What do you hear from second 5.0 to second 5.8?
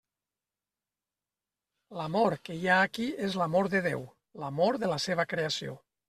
seva creació.